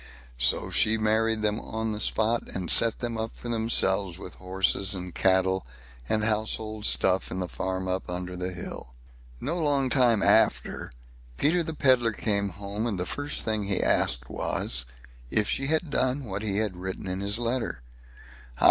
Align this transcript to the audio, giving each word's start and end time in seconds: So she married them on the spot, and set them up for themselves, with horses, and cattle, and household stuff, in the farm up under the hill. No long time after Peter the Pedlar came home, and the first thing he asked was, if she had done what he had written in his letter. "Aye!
So 0.39 0.71
she 0.71 0.97
married 0.97 1.43
them 1.43 1.59
on 1.59 1.91
the 1.91 1.99
spot, 1.99 2.47
and 2.55 2.71
set 2.71 2.97
them 2.97 3.19
up 3.19 3.35
for 3.35 3.49
themselves, 3.49 4.17
with 4.17 4.33
horses, 4.33 4.95
and 4.95 5.13
cattle, 5.13 5.63
and 6.09 6.23
household 6.23 6.85
stuff, 6.87 7.29
in 7.29 7.39
the 7.39 7.47
farm 7.47 7.87
up 7.87 8.09
under 8.09 8.35
the 8.35 8.51
hill. 8.51 8.95
No 9.39 9.59
long 9.61 9.91
time 9.91 10.23
after 10.23 10.91
Peter 11.37 11.61
the 11.61 11.75
Pedlar 11.75 12.13
came 12.13 12.49
home, 12.49 12.87
and 12.87 12.97
the 12.97 13.05
first 13.05 13.45
thing 13.45 13.65
he 13.65 13.79
asked 13.79 14.27
was, 14.27 14.85
if 15.29 15.47
she 15.47 15.67
had 15.67 15.91
done 15.91 16.23
what 16.23 16.41
he 16.41 16.57
had 16.57 16.77
written 16.77 17.05
in 17.05 17.19
his 17.19 17.37
letter. 17.37 17.83
"Aye! 18.57 18.59